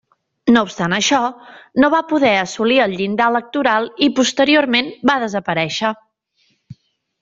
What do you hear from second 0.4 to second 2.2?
No obstant això, no va